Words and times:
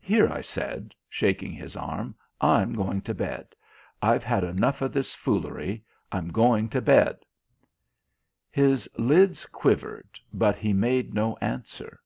"Here," 0.00 0.28
I 0.30 0.42
said, 0.42 0.94
shaking 1.08 1.50
his 1.50 1.74
arm, 1.74 2.14
"I'm 2.40 2.72
going 2.72 3.00
to 3.02 3.12
bed; 3.12 3.56
I've 4.00 4.22
had 4.22 4.44
enough 4.44 4.80
of 4.80 4.92
this 4.92 5.12
foolery; 5.12 5.82
I'm 6.12 6.28
going 6.28 6.68
to 6.68 6.80
bed." 6.80 7.24
His 8.48 8.88
lids 8.96 9.44
quivered, 9.46 10.20
but 10.32 10.54
he 10.56 10.72
made 10.72 11.14
no 11.14 11.36
answer. 11.40 11.98